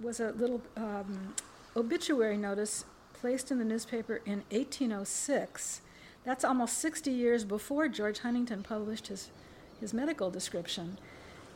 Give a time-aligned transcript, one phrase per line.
[0.00, 1.34] was a little um,
[1.76, 5.80] obituary notice placed in the newspaper in 1806.
[6.24, 9.30] That's almost 60 years before George Huntington published his,
[9.80, 10.98] his medical description.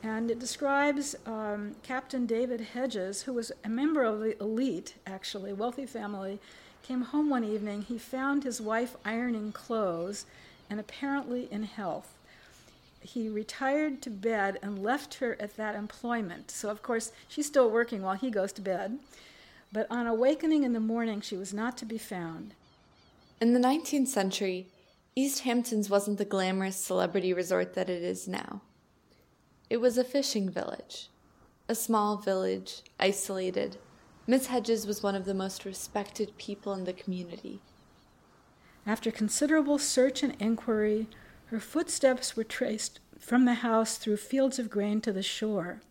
[0.02, 5.52] And it describes um, Captain David Hedges, who was a member of the elite, actually,
[5.52, 6.40] wealthy family,
[6.82, 7.82] came home one evening.
[7.82, 10.26] He found his wife ironing clothes
[10.68, 12.14] and apparently in health.
[13.02, 16.50] He retired to bed and left her at that employment.
[16.50, 18.98] So, of course, she's still working while he goes to bed.
[19.72, 22.54] But on awakening in the morning, she was not to be found.
[23.40, 24.68] In the 19th century,
[25.16, 28.62] East Hamptons wasn't the glamorous celebrity resort that it is now.
[29.68, 31.08] It was a fishing village.
[31.68, 33.78] A small village, isolated.
[34.26, 37.60] Miss Hedges was one of the most respected people in the community.
[38.86, 41.08] After considerable search and inquiry,
[41.52, 45.82] her footsteps were traced from the house through fields of grain to the shore,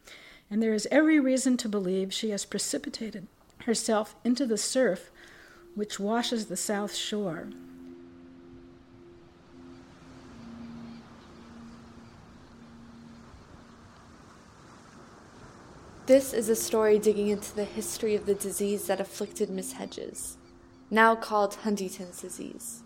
[0.49, 3.27] and there is every reason to believe she has precipitated
[3.65, 5.11] herself into the surf
[5.75, 7.49] which washes the south shore.
[16.07, 20.37] This is a story digging into the history of the disease that afflicted Miss Hedges,
[20.89, 22.81] now called Huntington's disease.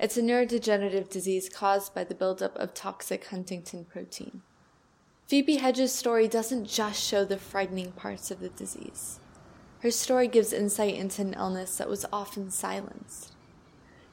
[0.00, 4.40] It's a neurodegenerative disease caused by the buildup of toxic huntingtin protein.
[5.26, 9.20] Phoebe Hedges' story doesn't just show the frightening parts of the disease.
[9.80, 13.32] Her story gives insight into an illness that was often silenced.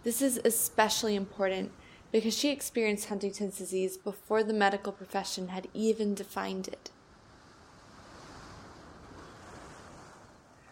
[0.04, 1.72] This is especially important
[2.12, 6.92] because she experienced Huntington's disease before the medical profession had even defined it.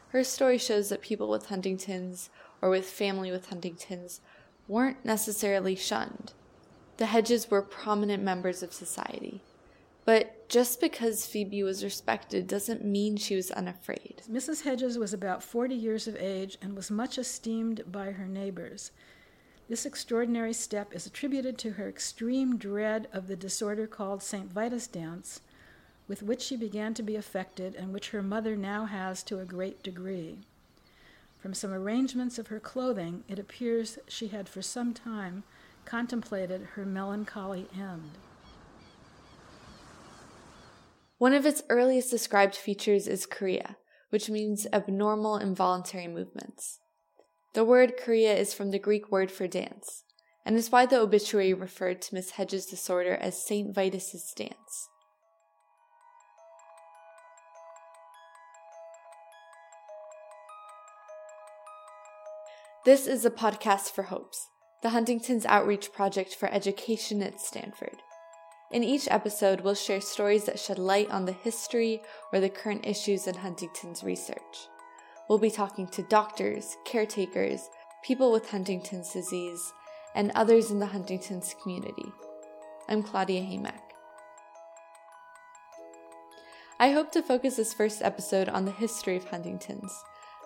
[0.09, 2.29] Her story shows that people with Huntington's
[2.61, 4.19] or with family with Huntington's
[4.67, 6.33] weren't necessarily shunned.
[6.97, 9.41] The Hedges were prominent members of society.
[10.05, 14.21] But just because Phoebe was respected doesn't mean she was unafraid.
[14.31, 14.61] Mrs.
[14.61, 18.91] Hedges was about 40 years of age and was much esteemed by her neighbors.
[19.67, 24.53] This extraordinary step is attributed to her extreme dread of the disorder called St.
[24.53, 25.41] Vitus dance,
[26.07, 29.45] with which she began to be affected and which her mother now has to a
[29.45, 30.37] great degree.
[31.45, 35.43] From some arrangements of her clothing, it appears she had for some time
[35.85, 38.17] contemplated her melancholy end.
[41.19, 43.77] One of its earliest described features is chorea,
[44.09, 46.79] which means abnormal involuntary movements.
[47.53, 50.03] The word chorea is from the Greek word for dance,
[50.47, 53.71] and is why the obituary referred to Miss Hedges' disorder as St.
[53.71, 54.89] Vitus's dance.
[62.85, 64.49] This is a podcast for Hopes,
[64.83, 68.03] the Huntington's outreach project for education at Stanford.
[68.71, 72.85] In each episode, we'll share stories that shed light on the history or the current
[72.85, 74.67] issues in Huntington's research.
[75.27, 77.71] We'll be talking to doctors, caretakers,
[78.03, 79.73] people with Huntington's disease,
[80.13, 82.11] and others in the Huntington's community.
[82.87, 83.81] I'm Claudia Haymack.
[86.79, 89.91] I hope to focus this first episode on the history of Huntington's,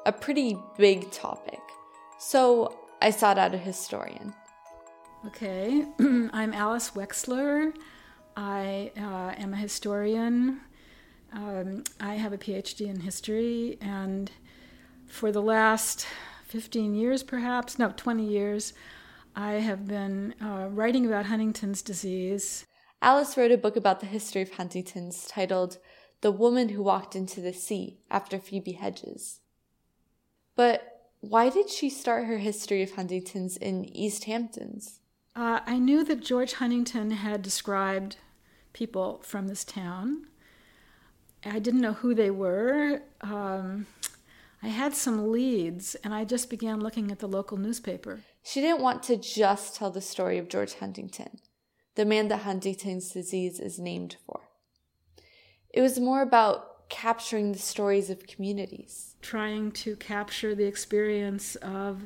[0.05, 1.59] a pretty big topic.
[2.19, 4.33] So I sought out a historian.
[5.27, 7.73] Okay, I'm Alice Wexler.
[8.35, 10.59] I uh, am a historian.
[11.31, 14.29] Um, I have a PhD in history, and
[15.07, 16.05] for the last
[16.47, 18.73] 15 years, perhaps, no, 20 years,
[19.33, 22.65] I have been uh, writing about Huntington's disease.
[23.01, 25.77] Alice wrote a book about the history of Huntington's titled
[26.19, 29.39] The Woman Who Walked into the Sea after Phoebe Hedges.
[30.57, 30.88] But
[31.21, 34.99] why did she start her history of Huntington's in East Hamptons?
[35.35, 38.17] Uh, I knew that George Huntington had described
[38.73, 40.27] people from this town.
[41.45, 43.03] I didn't know who they were.
[43.21, 43.87] Um,
[44.61, 48.21] I had some leads, and I just began looking at the local newspaper.
[48.43, 51.39] She didn't want to just tell the story of George Huntington,
[51.95, 54.41] the man that Huntington's disease is named for.
[55.73, 59.15] It was more about capturing the stories of communities.
[59.21, 62.01] Trying to capture the experience of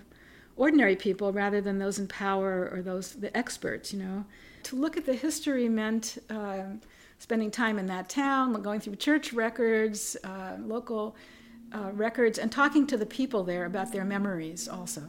[0.55, 4.25] ordinary people rather than those in power or those the experts, you know.
[4.63, 6.63] To look at the history meant uh,
[7.17, 11.15] spending time in that town, going through church records, uh, local
[11.73, 15.01] uh, records, and talking to the people there about their memories also.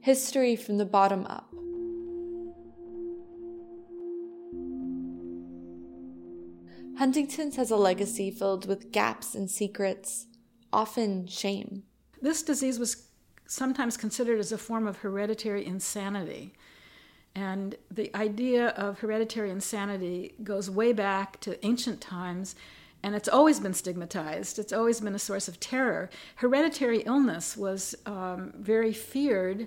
[0.00, 1.52] History from the bottom up.
[6.98, 10.26] Huntington's has a legacy filled with gaps and secrets,
[10.72, 11.82] often shame.
[12.22, 13.08] This disease was
[13.46, 16.54] sometimes considered as a form of hereditary insanity.
[17.34, 22.54] And the idea of hereditary insanity goes way back to ancient times
[23.04, 24.58] and it's always been stigmatized.
[24.58, 26.08] It's always been a source of terror.
[26.36, 29.66] Hereditary illness was um, very feared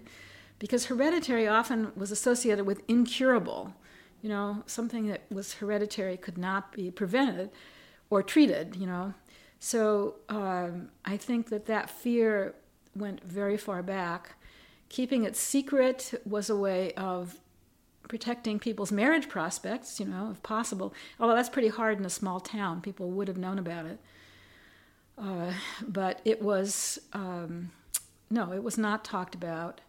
[0.57, 3.75] because hereditary often was associated with incurable.
[4.21, 7.51] You know, something that was hereditary could not be prevented
[8.09, 9.13] or treated, you know.
[9.59, 12.55] So um, I think that that fear
[12.95, 14.35] went very far back.
[14.89, 17.39] Keeping it secret was a way of
[18.07, 20.93] protecting people's marriage prospects, you know, if possible.
[21.19, 23.99] Although that's pretty hard in a small town, people would have known about it.
[25.17, 25.51] Uh,
[25.85, 27.71] but it was, um,
[28.29, 29.81] no, it was not talked about.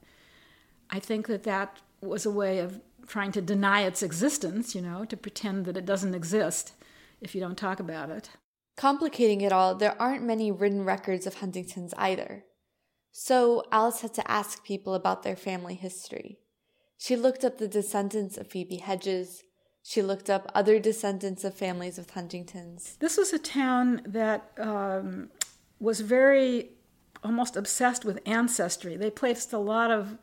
[0.91, 5.05] I think that that was a way of trying to deny its existence, you know,
[5.07, 6.73] to pretend that it doesn't exist
[7.21, 8.31] if you don't talk about it.
[8.77, 12.45] Complicating it all, there aren't many written records of Huntington's either.
[13.11, 16.39] So Alice had to ask people about their family history.
[16.97, 19.43] She looked up the descendants of Phoebe Hedges.
[19.83, 22.97] She looked up other descendants of families with Huntingtons.
[23.01, 25.31] This was a town that um,
[25.81, 26.71] was very
[27.25, 28.97] almost obsessed with ancestry.
[28.97, 30.19] They placed a lot of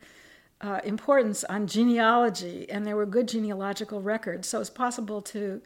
[0.60, 5.60] uh, importance on genealogy, and there were good genealogical records, so it's possible to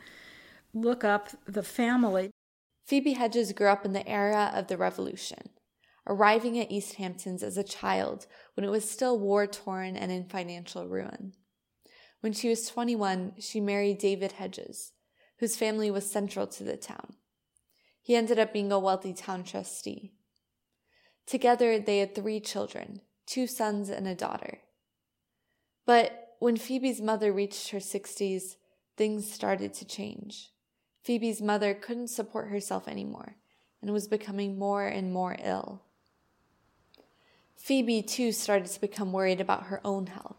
[0.75, 2.31] look up the family.
[2.87, 5.51] Phoebe Hedges grew up in the era of the Revolution
[6.07, 10.25] arriving at East Hamptons as a child when it was still war torn and in
[10.25, 11.33] financial ruin.
[12.21, 14.93] When she was 21, she married David Hedges,
[15.39, 17.15] whose family was central to the town.
[18.03, 20.13] He ended up being a wealthy town trustee.
[21.27, 24.59] Together, they had three children two sons and a daughter.
[25.87, 28.57] But when Phoebe's mother reached her 60s,
[28.97, 30.51] things started to change.
[31.03, 33.37] Phoebe's mother couldn't support herself anymore
[33.81, 35.83] and was becoming more and more ill.
[37.57, 40.37] Phoebe, too, started to become worried about her own health.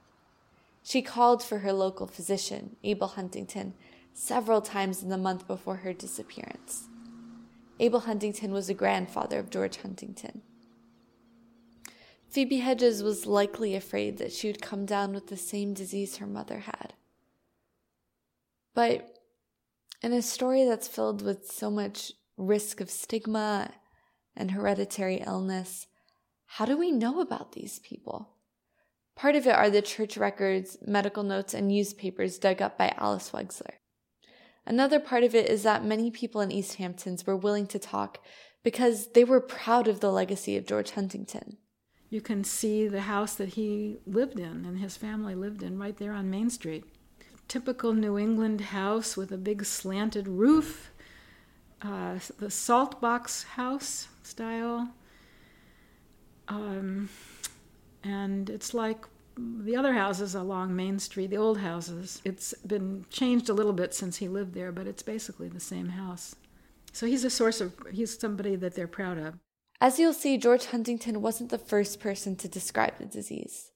[0.84, 3.74] She called for her local physician, Abel Huntington,
[4.14, 6.88] several times in the month before her disappearance.
[7.80, 10.42] Abel Huntington was the grandfather of George Huntington.
[12.32, 16.26] Phoebe Hedges was likely afraid that she would come down with the same disease her
[16.26, 16.94] mother had.
[18.74, 19.18] But
[20.02, 23.72] in a story that's filled with so much risk of stigma
[24.34, 25.88] and hereditary illness,
[26.46, 28.30] how do we know about these people?
[29.14, 33.32] Part of it are the church records, medical notes, and newspapers dug up by Alice
[33.32, 33.74] Wexler.
[34.66, 38.20] Another part of it is that many people in East Hamptons were willing to talk
[38.64, 41.58] because they were proud of the legacy of George Huntington.
[42.12, 45.98] You can see the house that he lived in and his family lived in right
[45.98, 46.84] there on Main Street.
[47.48, 50.92] Typical New England house with a big slanted roof,
[51.82, 54.90] uh, the salt box house style.
[56.50, 57.08] Um,
[58.04, 59.06] and it's like
[59.38, 62.22] the other houses along Main Street, the old houses.
[62.26, 65.88] It's been changed a little bit since he lived there, but it's basically the same
[65.88, 66.36] house.
[66.92, 69.36] So he's a source of, he's somebody that they're proud of.
[69.82, 73.72] As you'll see, George Huntington wasn't the first person to describe the disease.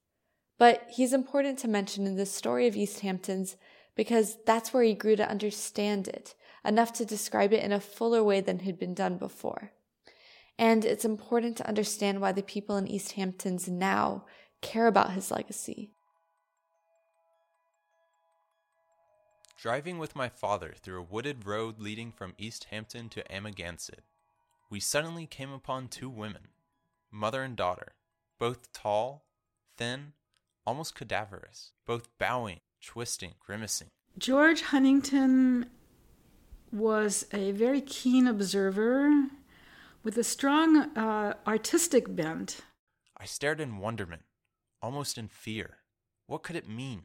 [0.57, 3.57] But he's important to mention in the story of East Hamptons
[3.96, 8.24] because that's where he grew to understand it, enough to describe it in a fuller
[8.24, 9.74] way than had been done before
[10.57, 14.25] and it's important to understand why the people in East Hamptons now
[14.62, 15.92] care about his legacy.
[19.58, 24.01] Driving with my father through a wooded road leading from East Hampton to Amagansett,
[24.69, 26.50] we suddenly came upon two women,
[27.12, 27.93] mother and daughter,
[28.39, 29.25] both tall,
[29.77, 30.13] thin,
[30.65, 33.89] almost cadaverous, both bowing, twisting, grimacing.
[34.17, 35.67] George Huntington
[36.72, 39.27] was a very keen observer
[40.03, 42.62] with a strong uh, artistic bent.
[43.17, 44.24] I stared in wonderment,
[44.81, 45.77] almost in fear.
[46.27, 47.03] What could it mean?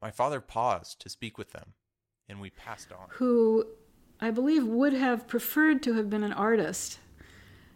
[0.00, 1.74] My father paused to speak with them,
[2.28, 3.08] and we passed on.
[3.10, 3.66] Who
[4.20, 6.98] I believe would have preferred to have been an artist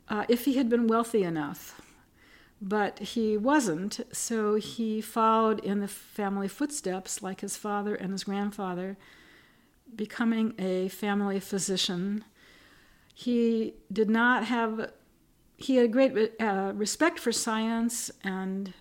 [0.08, 1.80] uh, if he had been wealthy enough.
[2.62, 8.24] But he wasn't, so he followed in the family footsteps like his father and his
[8.24, 8.98] grandfather,
[9.94, 12.24] becoming a family physician
[13.20, 14.92] he did not have,
[15.58, 18.72] he had great uh, respect for science and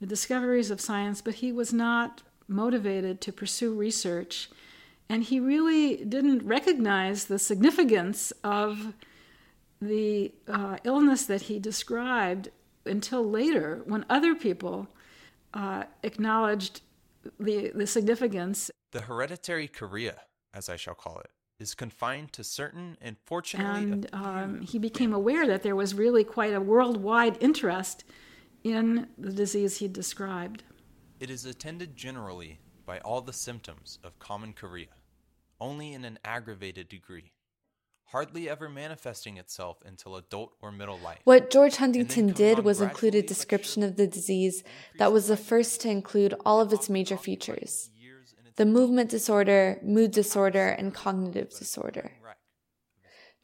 [0.00, 4.50] the discoveries of science, but he was not motivated to pursue research.
[5.12, 8.94] And he really didn't recognize the significance of
[9.78, 12.48] the uh, illness that he described
[12.86, 14.88] until later, when other people
[15.52, 16.80] uh, acknowledged
[17.38, 18.70] the, the significance.
[18.92, 20.22] The hereditary chorea,
[20.54, 23.92] as I shall call it, is confined to certain and fortunately.
[23.92, 28.04] And um, he became aware that there was really quite a worldwide interest
[28.64, 30.62] in the disease he described.
[31.20, 34.86] It is attended generally by all the symptoms of common chorea,
[35.62, 37.32] only in an aggravated degree.
[38.12, 41.20] hardly ever manifesting itself until adult or middle life.
[41.24, 44.62] What George Huntington did was include a description of the disease
[44.98, 47.88] that was the first to include all of its major features
[48.56, 52.12] the movement disorder, mood disorder, and cognitive disorder.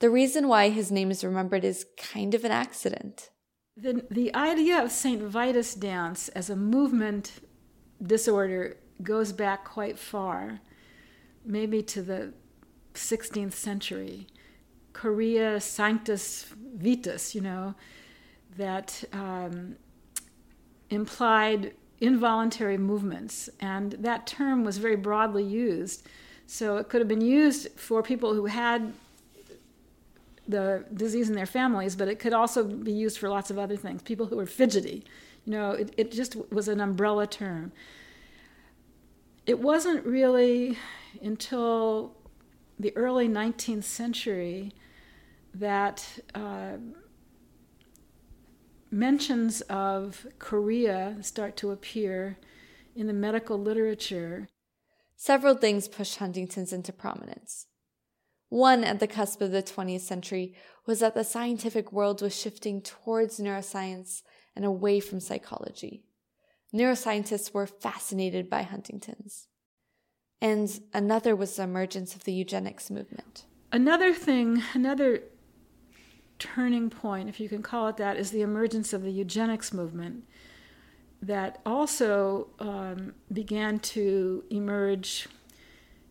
[0.01, 3.31] The reason why his name is remembered is kind of an accident.
[3.75, 5.23] The, the idea of St.
[5.23, 7.41] Vitus dance as a movement
[8.03, 10.61] disorder goes back quite far,
[11.49, 12.33] maybe to the
[12.95, 14.27] 16th century.
[14.93, 17.75] Chorea Sanctus Vitus, you know,
[18.57, 19.77] that um,
[20.91, 23.49] implied involuntary movements.
[23.61, 26.07] And that term was very broadly used.
[26.47, 28.93] So it could have been used for people who had
[30.47, 33.77] the disease in their families, but it could also be used for lots of other
[33.77, 34.03] things.
[34.03, 35.05] People who were fidgety,
[35.45, 37.71] you know, it, it just was an umbrella term.
[39.47, 40.79] It wasn't really
[41.23, 42.17] until
[42.79, 44.73] the early 19th century
[45.55, 46.77] that uh,
[48.91, 52.39] mentions of chorea start to appear
[52.95, 54.49] in the medical literature.
[55.17, 57.67] Several things pushed Huntington's into prominence.
[58.49, 60.55] One at the cusp of the 20th century
[60.87, 64.23] was that the scientific world was shifting towards neuroscience
[64.57, 66.05] and away from psychology.
[66.75, 69.49] Neuroscientists were fascinated by Huntington's.
[70.41, 73.45] And another was the emergence of the eugenics movement.
[73.73, 75.23] Another thing, another
[76.39, 80.25] turning point, if you can call it that, is the emergence of the eugenics movement
[81.21, 85.27] that also um, began to emerge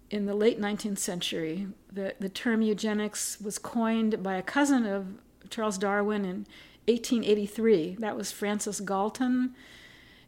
[0.10, 1.68] in the late 19th century.
[1.92, 5.08] The, the term eugenics was coined by a cousin of
[5.50, 6.46] Charles Darwin in
[6.88, 7.98] 1883.
[8.00, 9.56] That was Francis Galton.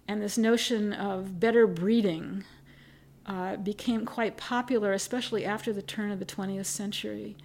[0.07, 2.43] And this notion of better breeding
[3.29, 7.37] uh, became quite popular, especially after the turn of the 20th century.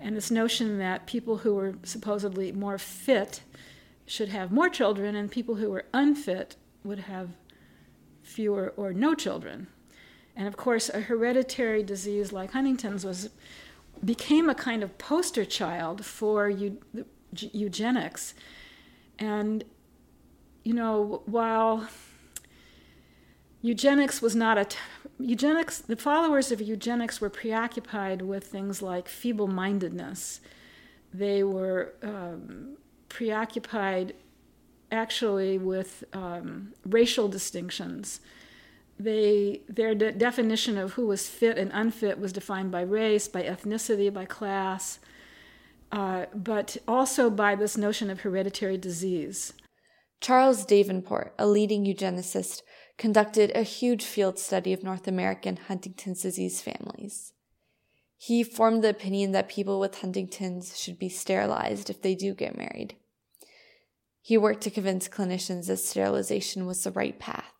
[0.00, 3.42] And this notion that people who were supposedly more fit
[4.06, 7.28] should have more children, and people who were unfit would have
[8.22, 9.66] fewer or no children.
[10.34, 13.28] And of course, a hereditary disease like Huntington's was
[14.02, 16.78] became a kind of poster child for eu-
[17.52, 18.34] eugenics.
[19.18, 19.64] And
[20.62, 21.88] you know, while
[23.62, 24.78] eugenics was not a t-
[25.18, 30.40] eugenics the followers of eugenics were preoccupied with things like feeble-mindedness
[31.12, 32.76] they were um,
[33.08, 34.14] preoccupied
[34.90, 38.20] actually with um, racial distinctions
[38.98, 43.42] they their de- definition of who was fit and unfit was defined by race, by
[43.42, 44.98] ethnicity, by class,
[45.92, 49.52] uh, but also by this notion of hereditary disease.
[50.20, 52.62] Charles Davenport, a leading eugenicist,
[52.96, 57.32] conducted a huge field study of North American Huntington's disease families.
[58.16, 62.58] He formed the opinion that people with Huntington's should be sterilized if they do get
[62.58, 62.96] married.
[64.20, 67.52] He worked to convince clinicians that sterilization was the right path.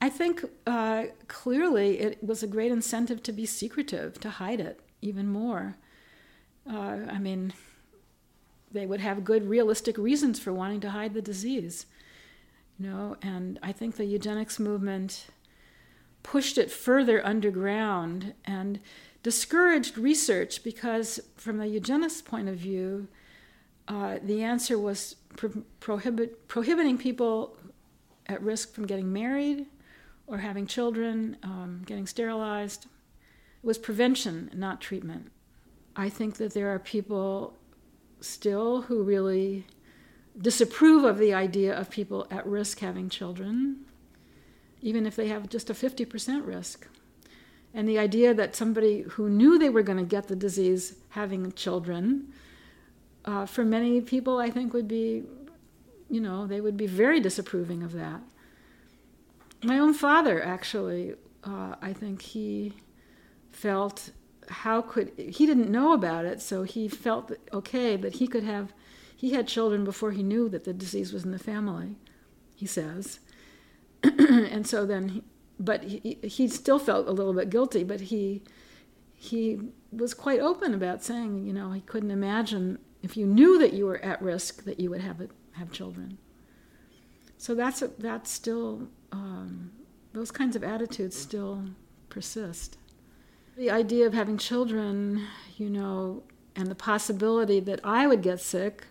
[0.00, 4.80] I think uh, clearly it was a great incentive to be secretive, to hide it
[5.02, 5.76] even more.
[6.68, 7.52] Uh, I mean,
[8.70, 11.86] they would have good realistic reasons for wanting to hide the disease,
[12.78, 13.16] you know.
[13.22, 15.26] And I think the eugenics movement
[16.22, 18.80] pushed it further underground and
[19.22, 23.08] discouraged research because, from the eugenist point of view,
[23.88, 27.56] uh, the answer was pro- prohibit, prohibiting people
[28.26, 29.66] at risk from getting married
[30.26, 32.84] or having children, um, getting sterilized.
[32.84, 35.32] It was prevention, not treatment.
[35.96, 37.56] I think that there are people
[38.20, 39.66] still who really
[40.40, 43.84] disapprove of the idea of people at risk having children,
[44.80, 46.86] even if they have just a 50% risk.
[47.74, 51.52] And the idea that somebody who knew they were going to get the disease having
[51.52, 52.32] children,
[53.24, 55.24] uh, for many people, I think would be,
[56.08, 58.20] you know, they would be very disapproving of that.
[59.62, 61.14] My own father, actually,
[61.44, 62.74] uh, I think he
[63.50, 64.10] felt
[64.48, 68.72] how could he didn't know about it, so he felt okay that he could have
[69.18, 71.96] he had children before he knew that the disease was in the family.
[72.54, 73.18] He says,
[74.04, 75.24] and so then, he,
[75.58, 78.42] but he, he still felt a little bit guilty, but he
[79.16, 79.58] he
[79.90, 83.86] was quite open about saying, you know, he couldn't imagine if you knew that you
[83.86, 86.16] were at risk that you would have it, have children.
[87.38, 89.72] So that's a, that's still um,
[90.12, 91.64] those kinds of attitudes still
[92.08, 92.78] persist.
[93.56, 96.22] The idea of having children, you know,
[96.54, 98.84] and the possibility that I would get sick,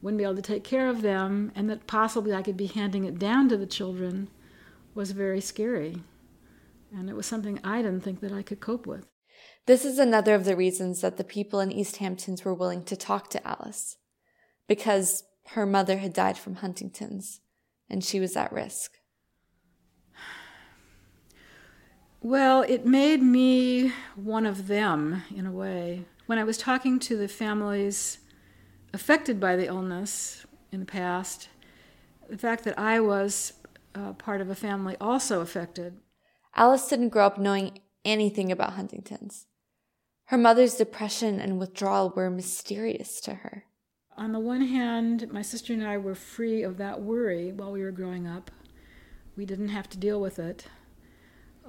[0.00, 3.04] wouldn't be able to take care of them, and that possibly I could be handing
[3.04, 4.28] it down to the children
[4.94, 6.02] was very scary.
[6.94, 9.06] And it was something I didn't think that I could cope with.
[9.66, 12.96] This is another of the reasons that the people in East Hamptons were willing to
[12.96, 13.96] talk to Alice,
[14.66, 17.40] because her mother had died from Huntington's
[17.90, 18.92] and she was at risk.
[22.20, 26.04] Well, it made me one of them in a way.
[26.26, 28.18] When I was talking to the families
[28.92, 31.48] affected by the illness in the past,
[32.28, 33.54] the fact that I was
[33.94, 35.98] uh, part of a family also affected.
[36.54, 39.46] Alice didn't grow up knowing anything about Huntington's.
[40.26, 43.64] Her mother's depression and withdrawal were mysterious to her.
[44.16, 47.82] On the one hand, my sister and I were free of that worry while we
[47.82, 48.50] were growing up.
[49.36, 50.66] We didn't have to deal with it.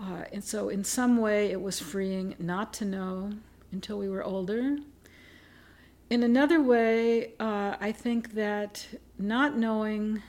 [0.01, 3.33] Uh, and so, in some way, it was freeing not to know
[3.71, 4.77] until we were older.
[6.09, 8.87] In another way, uh, I think that
[9.17, 10.23] not knowing,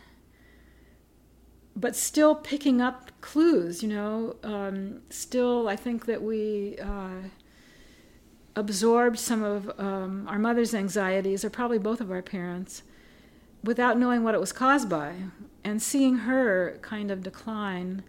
[1.75, 6.79] but still picking up clues, you know, um, still, I think that we.
[6.79, 7.29] Uh,
[8.57, 12.83] absorbed some of um, our mother's anxieties, or probably both of our parents,
[13.63, 15.15] without knowing what it was caused by.
[15.63, 18.03] And seeing her kind of decline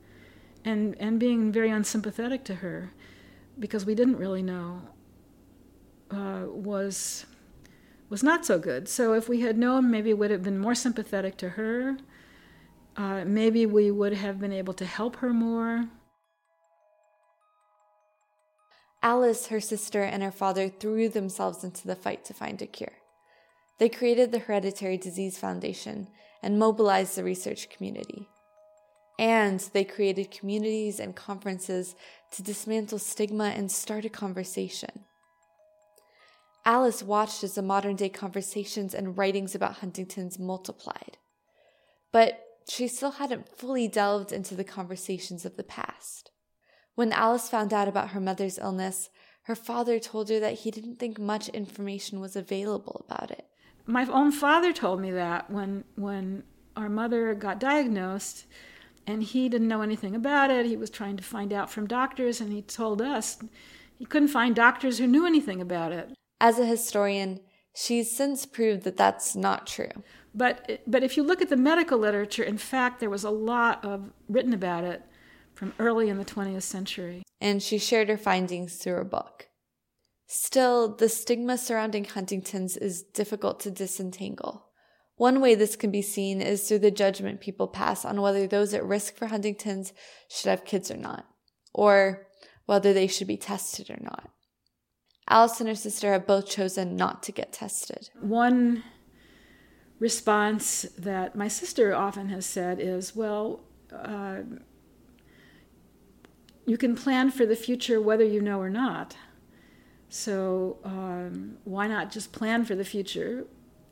[0.64, 2.94] and, and being very unsympathetic to her
[3.60, 4.82] because we didn't really know
[6.10, 7.26] uh, was,
[8.12, 8.90] was not so good.
[8.90, 11.98] So if we had known, maybe would have been more sympathetic to her.
[12.98, 15.88] Uh, maybe we would have been able to help her more.
[19.02, 22.92] Alice, her sister, and her father threw themselves into the fight to find a cure.
[23.80, 26.10] They created the Hereditary Disease Foundation
[26.44, 28.28] and mobilized the research community.
[29.18, 31.96] And they created communities and conferences
[32.32, 35.06] to dismantle stigma and start a conversation.
[36.66, 41.18] Alice watched as the modern day conversations and writings about Huntington's multiplied.
[42.12, 46.32] But she still hadn't fully delved into the conversations of the past.
[46.96, 49.10] When Alice found out about her mother's illness,
[49.44, 53.48] her father told her that he didn't think much information was available about it.
[53.86, 56.44] My own father told me that when when
[56.78, 58.46] our mother got diagnosed
[59.08, 60.66] and he didn't know anything about it.
[60.66, 63.40] He was trying to find out from doctors and he told us
[63.98, 66.14] he couldn't find doctors who knew anything about it.
[66.42, 67.40] As a historian,
[67.76, 69.92] she's since proved that that's not true.
[70.34, 73.86] But but if you look at the medical literature, in fact, there was a lot
[73.86, 75.04] of written about it
[75.54, 77.22] from early in the 20th century.
[77.40, 79.50] And she shared her findings through her book.
[80.26, 84.66] Still, the stigma surrounding Huntington's is difficult to disentangle.
[85.18, 88.74] One way this can be seen is through the judgment people pass on whether those
[88.74, 89.94] at risk for Huntington's
[90.28, 91.28] should have kids or not,
[91.72, 92.26] or
[92.66, 94.32] whether they should be tested or not.
[95.32, 98.10] Alice and her sister have both chosen not to get tested.
[98.20, 98.84] One
[99.98, 103.62] response that my sister often has said is, well,
[103.94, 104.40] uh,
[106.66, 109.16] you can plan for the future whether you know or not.
[110.10, 113.46] So um, why not just plan for the future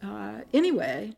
[0.04, 1.16] uh, anyway?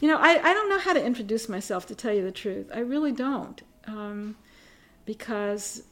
[0.00, 2.70] You know, I, I don't know how to introduce myself, to tell you the truth.
[2.72, 3.60] I really don't.
[3.88, 4.36] Um,
[5.10, 5.82] because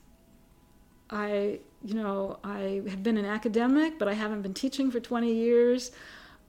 [1.10, 5.34] I, you know, I have been an academic, but I haven't been teaching for 20
[5.34, 5.90] years.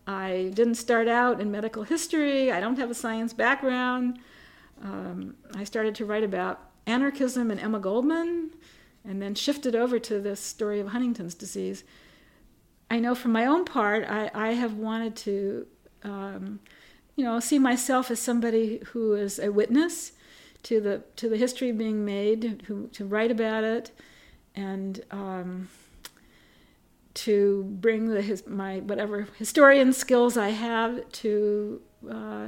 [0.05, 2.51] I didn't start out in medical history.
[2.51, 4.19] I don't have a science background.
[4.83, 8.51] Um, I started to write about anarchism and Emma Goldman,
[9.03, 11.83] and then shifted over to this story of Huntington's disease.
[12.91, 15.65] I know from my own part, I, I have wanted to,
[16.03, 16.59] um,
[17.15, 20.11] you know, see myself as somebody who is a witness
[20.63, 23.91] to the to the history being made, who, to write about it,
[24.55, 25.69] and um,
[27.13, 32.47] to bring the his, my whatever historian skills I have to uh,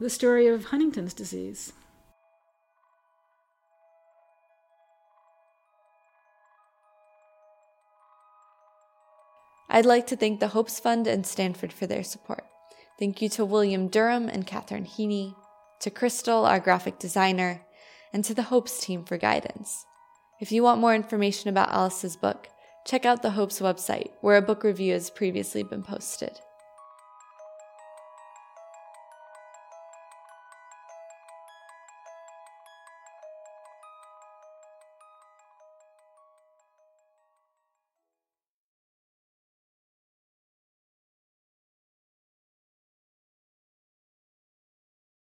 [0.00, 1.72] the story of Huntington's disease.
[9.70, 12.44] I'd like to thank the Hopes Fund and Stanford for their support.
[12.98, 15.34] Thank you to William Durham and Catherine Heaney,
[15.80, 17.62] to Crystal, our graphic designer,
[18.12, 19.84] and to the Hopes team for guidance.
[20.40, 22.48] If you want more information about Alice's book,
[22.86, 26.40] check out the Hopes website, where a book review has previously been posted.